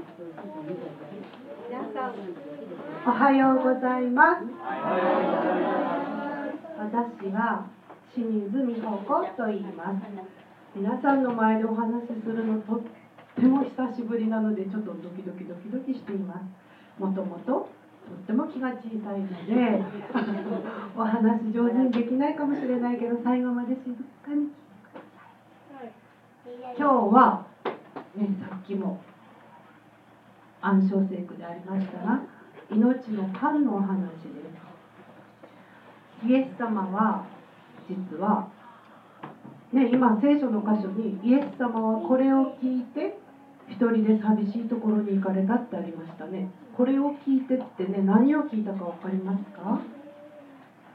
[0.00, 2.14] 皆さん
[3.06, 4.44] おはようございます。
[6.78, 7.68] 私は
[8.14, 10.00] 清水美穂子と言います。
[10.74, 12.80] 皆さんの前でお話しするのとっ
[13.36, 16.44] ても久しぶりなのでちょっとドキドキドキドキしています。
[16.98, 19.84] もともととっても気が小さいので
[20.96, 23.94] お話上手にできないかもしれないけど最後まで静
[24.24, 24.48] かに
[26.78, 27.44] 今日は、
[28.16, 28.98] ね、さっきも
[30.62, 32.20] 暗唱聖句でありましたが
[32.70, 34.28] 命のパンのお話で
[36.22, 36.26] す。
[36.26, 37.26] イエス様は
[37.88, 38.50] 実は、
[39.72, 43.18] ね、今聖書の箇所にイエス様はこれを聞いて
[43.68, 46.50] 一人で寂しいところに行かれたってありましたね。
[46.76, 49.80] これを聞いてってね何を聞いたか分かりますか？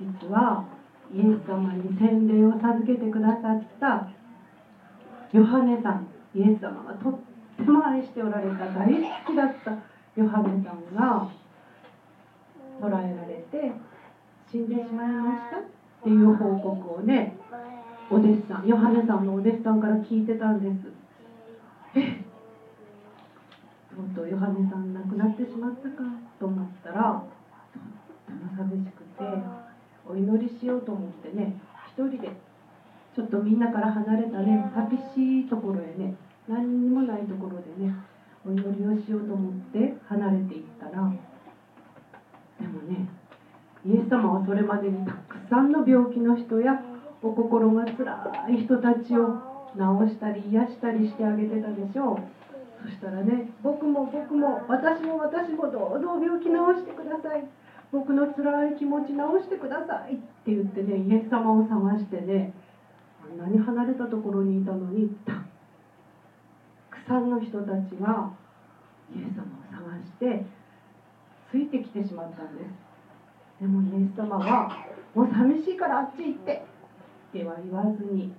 [0.00, 0.64] 実は
[1.12, 4.08] イエス様に洗礼を授けてくださった
[5.32, 7.18] ヨハネさんイエス様がとっ
[7.56, 9.72] ても愛しておられた大好きだった
[10.16, 11.28] ヨハネさんが
[12.80, 13.72] 捕らえられて
[14.50, 15.62] 死んでしまいましたっ
[16.02, 17.36] ていう報告をね
[18.10, 20.92] お弟子さんヨハネさんのお弟子さんから聞いてたんです。
[21.94, 22.20] え
[23.94, 26.02] とうとうヨハネさん亡くなってしまったか
[26.40, 27.24] と思ったら
[27.72, 29.24] とっても寂しくて
[30.08, 32.30] お祈りしようと思ってね一人で
[33.14, 36.14] ちょっとみんなから離れたね寂しいところへね
[36.48, 37.94] 何にもないところでね
[38.44, 40.92] お祈りをしようと思って離れていったら
[42.60, 43.08] でもね
[43.86, 46.82] イエス様はそれまでにたくさんの病気の人や
[47.22, 52.22] お心がつらい人たちを治したり癒したりしてあげてたでしょう。
[52.82, 57.46] そしたらね僕も僕も私も私もどうぞ病気治してください。
[57.92, 59.14] 僕の辛い気持ち治
[59.46, 60.14] してください。
[60.14, 62.52] って言ってねイエス様を探してね
[63.22, 65.51] あんなに離れたところにいたのにたく
[67.12, 68.32] さんの人たちが
[69.14, 70.46] イエス様を探して
[71.50, 72.72] ついてきてしまったんです。
[73.60, 76.64] でもイエス様は「もう寂しいからあっち行って」
[77.28, 78.32] っては言わずに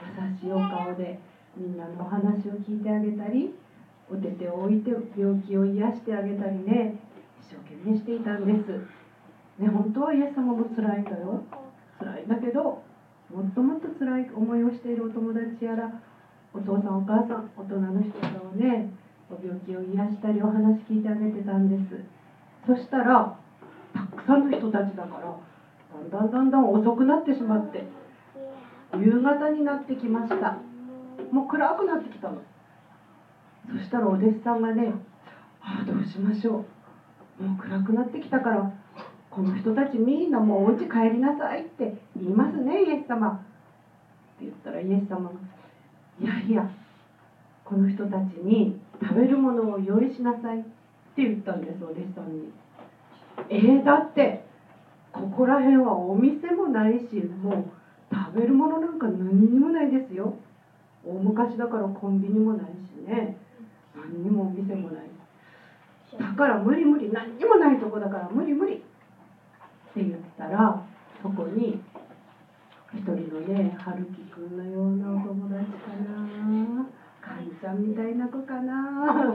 [0.00, 1.20] 優しいお顔で
[1.54, 3.54] みんなのお話を聞いてあげたり
[4.10, 6.96] お手手を置いて病気を癒してあげたりね
[7.42, 8.80] 一生懸命していたんです。
[9.58, 11.42] ね本当はイエス様も辛いんだよ。
[11.98, 12.82] 辛いんだけど
[13.30, 16.00] もっともっと辛い思いをしているお友達やら
[16.56, 18.90] お父さんお母さん大人の人とね。
[19.28, 22.00] お病気を癒したりお話聞いてあげてたんです。
[22.64, 23.36] そしたら
[23.92, 25.36] たくさんの人たちだから
[26.10, 27.86] だんだんだんだん遅くなってしまって
[28.96, 30.58] 夕方になってきました。
[31.32, 32.40] もう暗くなってきたの。
[33.68, 34.94] そしたらお弟子さんがね
[35.60, 36.62] 「ああどうしましょ
[37.40, 37.42] う。
[37.42, 38.70] もう暗くなってきたから
[39.28, 43.28] この人たちみんなもうお家帰りなさいって言いますねイエス様。
[43.28, 43.32] っ
[44.38, 45.34] て言ったらイエス様が
[46.20, 46.66] 「いやいや
[47.64, 52.50] この人たちに食べるものを用意しなさい」って言ったんですお弟子さんに。
[53.50, 54.40] えー、だって
[55.12, 57.66] ここら辺はお店もないしも
[58.10, 60.32] う食べるものなんか何にもないですよ。
[61.04, 63.32] 大昔だからコンビニもないしね。
[63.94, 65.10] 何にもお店もない。
[66.18, 68.76] だから無理無理何にもないとこだから無理無理っ
[69.94, 70.78] て言ったら
[71.20, 71.78] そこに
[72.96, 76.86] 一人のね春樹くんのようなお友達かな。
[77.20, 79.34] かんちゃんみたいな子かな。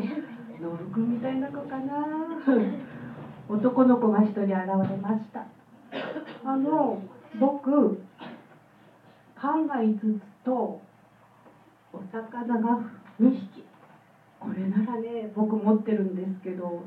[0.60, 2.08] のるくんみたいな子かな。
[3.48, 4.52] 男の子が一人現
[4.90, 5.46] れました。
[6.44, 7.02] あの
[7.40, 8.02] 僕
[9.36, 10.82] パンが5つと
[11.94, 12.80] お魚が
[13.20, 13.64] 2匹。
[14.40, 16.84] これならね僕持ってるんですけど。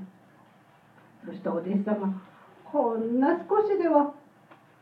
[1.24, 2.20] そしたらお弟子様
[2.70, 4.12] こんな少しでは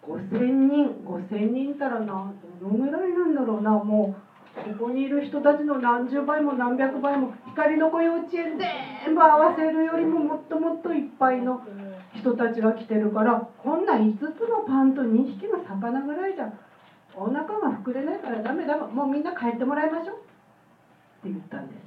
[0.03, 3.71] 5,000人5,000人たらなどのぐらいなんだろうな。
[3.73, 4.33] もう
[4.79, 11.63] ここにいる人たちの何十倍も何百倍も光の子幼稚園全部合わせるよりももっともっといっぱいの
[12.15, 16.53] 人たちが来てるからこんな5つのパンと2匹の魚ぐらいじゃ
[17.15, 20.17] お腹が膨れないからダメだもうみんな帰ってもらいましょう。
[20.17, 20.25] って
[21.31, 21.81] 言ったんです。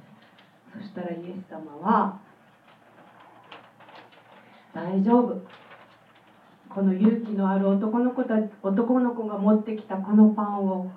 [0.74, 2.16] そしたらイエス様は
[4.74, 5.38] 大丈夫。
[6.76, 10.90] この勇気のある男の子た男の子が持ってきたこのパンを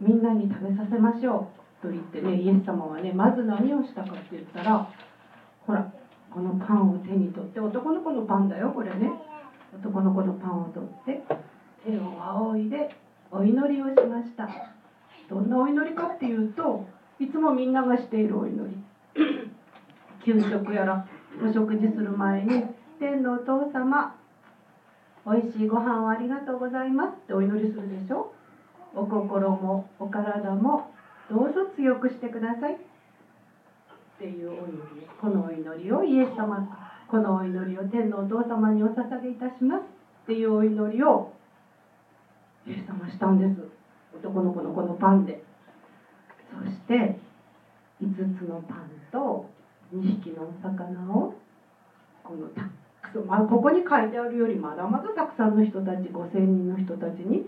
[0.00, 1.50] みんなに食べさせましょ
[1.82, 1.86] う。
[1.88, 4.88] と言ってねイエス様はねまず何をしたかって言ったら
[5.66, 5.92] ほら
[6.30, 9.10] このパンを手に取って男の子のパンだよこれね。
[9.74, 11.24] 男の子のパンを取って
[11.84, 12.94] 手を仰いで
[13.32, 14.48] お祈りをしました。
[15.28, 16.86] どんなお祈りかっていうと
[17.18, 18.78] いつもみんながしているお祈り。
[20.24, 21.04] 給食やら
[21.44, 22.62] お食事する前に
[23.00, 24.21] 天のお父様
[25.24, 28.32] おいしいご飯をありがとうございますってお祈りするでしょ？
[28.94, 30.90] お心もお体も
[31.30, 32.76] どうぞ強くしてくださいっ
[34.18, 35.06] ていうお祈り。
[35.20, 36.66] このお祈りをイエス様
[37.08, 41.32] このお祈りを天のお父様にお捧げいたしますっていうお祈りを
[42.66, 43.68] イエス様したんです。
[44.14, 45.44] 男の子のこのパンで。
[46.50, 47.18] そして
[48.02, 49.48] 5つのパンと
[49.94, 51.34] 2匹のお魚を
[52.22, 52.72] このたくさん、
[53.20, 57.46] まあ、ここに書いてあるよりまだまだたくさんの人たち5,000人の人たちに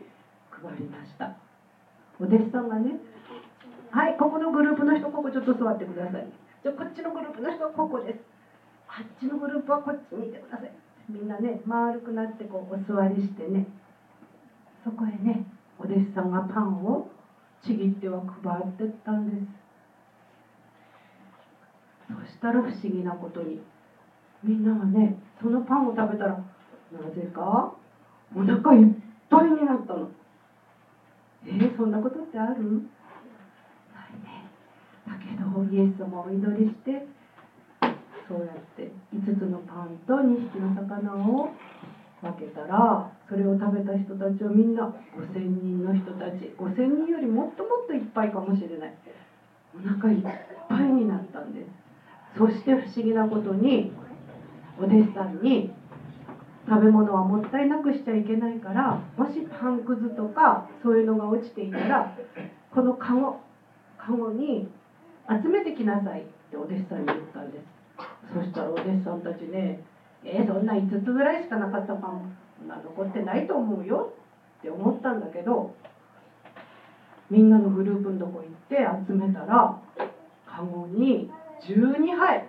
[0.50, 1.36] 配りました。
[2.20, 2.96] お弟子さんがね
[3.90, 6.26] はいここのグループの人ここちょっと座ってください。
[6.62, 8.18] じゃこっちのグループの人はここです。
[8.88, 10.72] あっちのグループはこっちにいてください。
[11.08, 13.66] みんなね丸くなってこうお座りしてね。
[14.84, 15.46] そこへね
[15.78, 17.08] お弟子さんがパンを
[17.62, 19.46] ちぎっては配ってったんです。
[22.06, 23.62] そしたら不思議なことに
[24.44, 26.34] みんながねそのパンを食べたら
[26.92, 27.72] なぜか
[28.36, 28.86] お腹いっ
[29.30, 30.08] ぱいになったの。
[31.46, 32.62] えー、そんなことってある？
[32.62, 32.72] ない
[34.22, 34.48] ね。
[35.06, 37.06] だけどイエス様をお祈りして
[38.28, 41.50] そうやって5つのパンと2匹の魚を
[42.22, 46.54] 分けたらそれを食べた人たちはみんな5,000人の人たち。
[46.58, 46.74] 5,000
[47.04, 48.94] 人よりもっともっといっぱいかもしれない。
[49.76, 50.22] お腹いっ
[50.68, 51.84] ぱいになったんです。
[52.38, 53.92] そして不思議なことに
[54.78, 55.72] お弟子さんに
[56.66, 62.16] 食べ物はもったいなくしちゃいけないからもしパンくずとかそういうのが落ちていたら
[62.72, 63.36] このカゴ
[63.98, 64.68] カゴに
[65.28, 67.74] 集めてきなさいってお弟子さんに言ったんです。
[68.32, 69.80] そしたらお弟子さんたちね
[70.24, 72.32] えー、そんな5つぐらいしかなかったパン
[72.66, 74.14] な残ってないと思うよ
[74.58, 75.74] って思ったんだけど
[77.30, 79.78] みんなのグループのとこ行って集めたら
[80.46, 81.30] カゴに
[81.60, 82.48] 12杯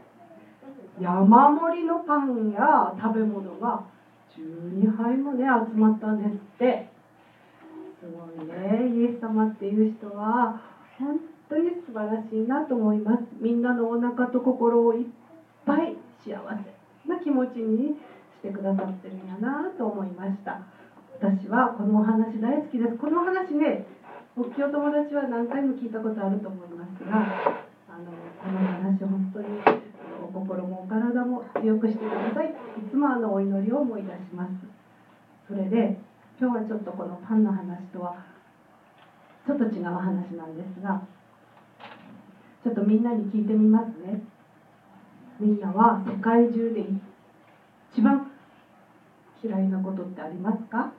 [0.99, 3.85] 山盛りのパンや食べ物が
[4.37, 6.89] 12杯もね集まったんですって。
[7.99, 10.61] すごいねイエス様っていう人は
[10.99, 11.19] 本
[11.49, 13.23] 当に素晴らしいなと思います。
[13.39, 15.05] みんなのお腹と心をいっ
[15.65, 17.95] ぱい幸せな気持ちに
[18.39, 20.59] してくださってるんやなと思いました。
[21.19, 22.95] 私はこのお話大好きです。
[22.95, 23.85] このお話ね
[24.35, 27.17] 仏教友達は何回も聞いたことあると思いますが
[27.87, 28.11] あの
[28.43, 29.84] この話本当に
[30.35, 32.49] 心もお体も強くしてください。
[32.49, 32.51] い
[32.91, 34.51] つもあのお祈りを思い出します。
[35.47, 35.97] それで
[36.37, 38.15] 今日はちょっとこのパンの話とは
[39.45, 40.99] ちょっと違う話なんですが
[42.63, 44.19] ちょっとみんなに聞いてみますね。
[45.39, 46.85] みんなは世界中で
[47.93, 48.27] 一番
[49.41, 50.89] 嫌いなことってありますか？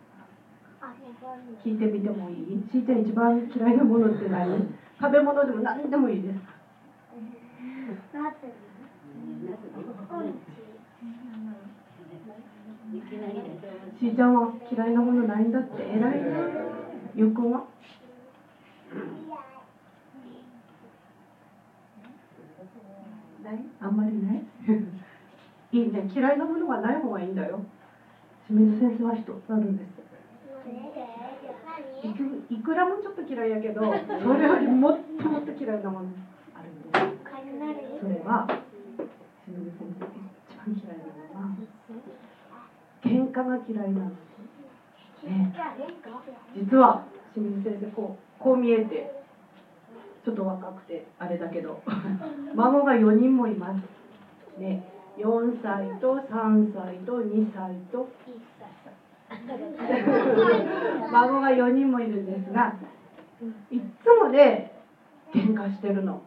[1.63, 2.63] 聞いてみてもいい？
[2.71, 4.67] しーちゃん一番嫌いなものって何？
[4.99, 6.39] 食べ物でも何でもいいです
[13.99, 15.83] しーちゃんは嫌いなものないんだって？
[15.83, 16.09] 偉いな
[17.15, 17.65] ゆうくんは？
[23.45, 23.59] ない？
[23.81, 24.43] あんまりない？
[25.73, 26.11] いいね。
[26.15, 27.63] 嫌いなものがない方がいいんだよ。
[28.49, 29.89] 清水先生は一つあるんです
[32.51, 36.07] いくらもちょっと嫌いやけどそれよりもっともっと嫌いなもの
[36.55, 36.99] あるんです。
[38.01, 38.47] それは
[39.45, 41.06] 清水先生一番嫌いな
[43.07, 44.11] 喧嘩が嫌いなの、
[45.23, 45.55] ね、
[46.55, 49.13] 実は清水先生こうこう見えて
[50.25, 51.81] ちょっと若くてあれだけど
[52.55, 53.83] 孫が4人もいます。
[54.59, 54.83] ね
[55.17, 58.09] 4歳と3歳と2歳と。
[61.11, 62.77] 孫が4人もいるんですが
[63.71, 64.73] いっつもね
[65.33, 66.21] 喧嘩してるの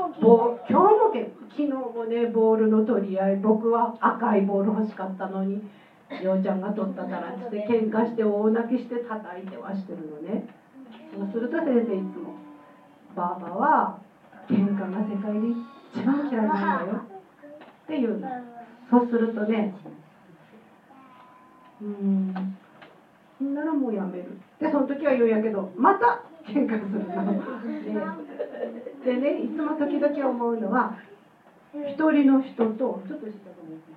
[0.00, 5.62] 今日もけ昨日もねボールの取り合い僕は赤いボール欲しかったのに
[6.22, 10.42] ようちゃんが取ったからっつって喧嘩して大泣きして叩いてはしてるのね。
[11.14, 12.32] そうすると先生いつも
[13.14, 13.92] 「ばあばは
[14.48, 15.48] 喧嘩が世界で
[15.92, 16.94] 一番嫌いなんだよ」
[17.84, 18.28] って言うの。
[18.88, 19.68] そうするとね
[21.82, 22.34] うん
[23.38, 27.14] ほんならもうやめるでその時は言うんやけどまた喧嘩するの
[29.04, 30.98] ででねいつも時々思うのは
[31.72, 33.92] 一人の人とちょっと下と思って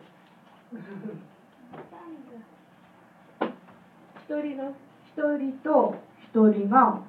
[4.26, 4.74] 一人の
[5.06, 7.02] 一人と一人が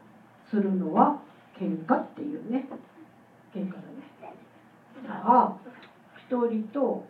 [0.50, 1.20] するのは
[1.58, 2.66] 喧嘩っていうね。
[3.54, 3.84] 喧嘩だね。
[5.06, 5.56] さあ
[6.16, 7.04] 一人と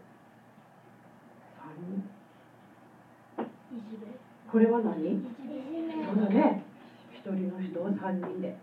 [1.57, 3.47] 三人。
[4.51, 5.19] これは何？
[6.07, 6.64] そうだね
[7.25, 8.55] 一人の人を三人で。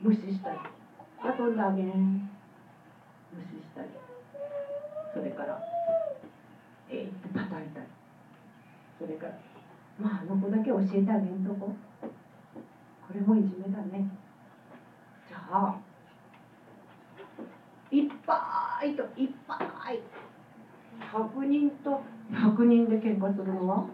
[0.00, 0.56] 無視したり。
[1.22, 2.30] 遊んだげん。
[3.34, 3.88] 無視したり。
[5.12, 5.62] それから
[6.88, 7.68] えい、ってたいたり。
[8.98, 9.32] それから
[10.00, 11.70] まああの子だけ教えてあげんとこ。
[13.06, 14.08] これもいじめだね。
[15.28, 15.76] じゃあ
[17.90, 19.58] いっぱいといっぱ
[19.92, 20.00] い。
[21.12, 23.84] 100人と100人で喧嘩するのは？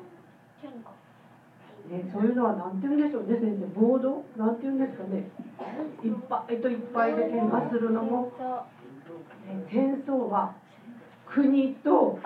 [0.62, 0.91] 喧嘩。
[1.92, 3.66] ね、そういうのは何て言うんでしょうね先生。
[3.78, 5.28] 暴動なんて言うんですかね。
[6.02, 8.32] いっぱいといっぱいで喧嘩するのも、
[9.70, 10.54] 戦争は
[11.26, 12.18] 国と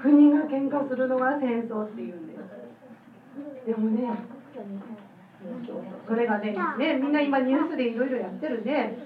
[0.00, 3.66] 国が喧嘩するのが戦争っていうんです。
[3.66, 4.08] でもね
[6.08, 8.96] それがねねみんな今ニュースでいろいろやってるね。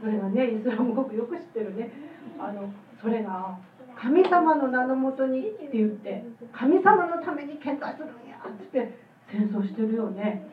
[0.00, 1.90] それがねイスラム国よく知ってるね。
[2.38, 2.72] あの
[3.02, 3.58] それが
[4.00, 6.22] 神様の名のもとにって言って
[6.52, 10.48] 神様のために喧嘩するんやって戦争してるよね。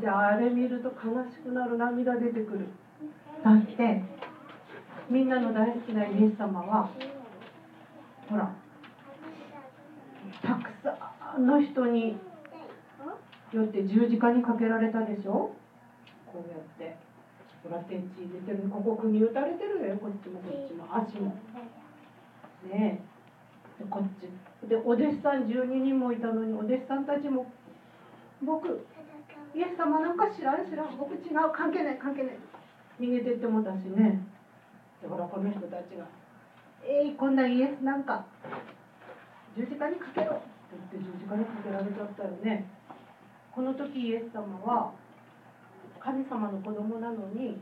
[0.00, 2.66] であれ見ると悲しくなる涙出てくる。
[3.42, 4.02] だって
[5.08, 6.90] みんなの大好きなイエス様は
[8.28, 8.54] ほら
[10.42, 12.18] たくさんの人に
[13.52, 15.52] よって十字架にかけられたでしょ？
[16.26, 16.96] こうやって
[17.64, 19.96] ほら天地出てるここ国打たれてるよ。
[19.96, 21.34] こっちもこっちも足も。
[22.70, 23.00] ね
[23.80, 23.82] え。
[23.82, 24.28] でこっち
[24.68, 27.50] でお弟子さん12人もいたのにお弟子さんたちも
[28.42, 28.86] 僕
[29.54, 30.96] イエス様なんか知らん知らん。
[30.96, 31.50] 僕違う。
[31.52, 32.38] 関係ない関係ない。
[33.00, 34.22] 逃げてってもたしね。
[35.02, 36.04] でほらこの人たちが
[36.84, 38.26] 「えい、こんなイエスなんか
[39.56, 40.44] 十字架にかけろ」って
[40.92, 42.68] 言って十字架にかけられちゃったよね。
[43.52, 44.92] この時イエス様は
[45.98, 47.60] 神様の子供なのに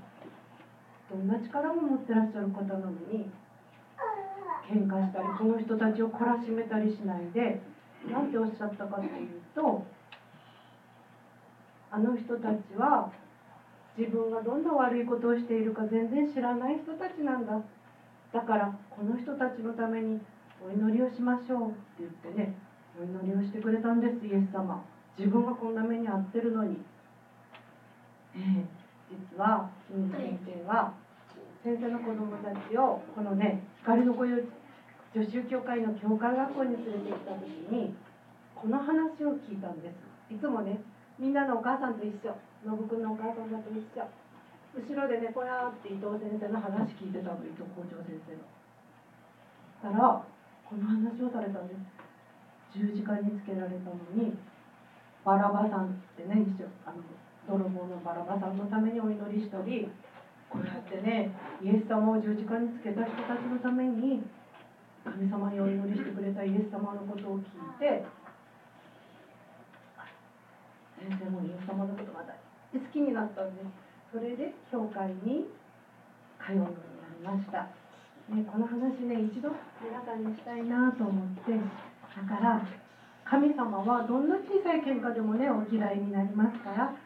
[1.10, 3.30] どんな力も持ってらっしゃる方なのに
[4.68, 7.60] 喧嘩したりこの人たちを懲らしめたりしないで
[8.12, 9.84] 何ておっしゃったかっていうと
[11.90, 13.10] あの人たちは
[13.96, 17.58] 自分がどんな悪いことをしているか全然知らない人たちなんだ。
[18.32, 20.20] だからこの人たちのために
[20.62, 22.54] お祈りをしましょうって言ってね
[23.00, 24.84] お祈りをしてくれたんですイエス様。
[25.18, 26.76] 自分がこんな目に遭ってるのに、
[28.36, 28.64] えー、
[29.10, 30.94] 実は清水先生は
[31.64, 34.26] 先生の子供たちをこのね光の子
[35.14, 37.94] 女子教会の教会学校に連れて行った時に
[38.54, 40.34] この話を聞いたんです。
[40.34, 40.80] いつもね
[41.18, 42.36] みんなのお母さんと一緒。
[42.64, 44.04] 信君のお母さんだと一緒。
[44.76, 48.44] 後ろでねこやって伊藤先生の話聞いてたの伊藤校長先生の。
[49.80, 50.20] たら
[50.68, 52.08] この話をされたんです。
[52.76, 54.36] 十字架につけられたのに
[55.24, 57.00] バラバさんってね一緒あの
[57.48, 59.88] 泥棒のバラバさんのためにお祈りしたり
[60.50, 61.32] こうやってね
[61.64, 64.22] イエス様を十字架につけた人たちのために
[65.08, 68.04] 神様にお祈りしてくれたイエス様のことを聞いて
[70.98, 72.36] 先生もイエス様のことが大
[72.76, 73.68] 好きになったんです
[74.12, 75.48] それで教会に
[76.40, 76.76] 通うよう
[77.22, 77.70] になりました、
[78.32, 82.60] ね、この話ね一度皆さんにしたいなと思ってだから
[83.24, 86.96] 神様はどんな小さい喧嘩でもねお嫌いになりますから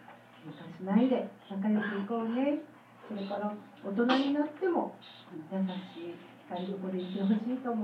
[0.43, 2.63] 喧嘩しないで仲良くいこうね。
[3.09, 3.53] それから
[3.85, 4.97] 大人になっても
[5.53, 6.17] 優しい
[6.49, 7.79] 台所でいてほしいと思う。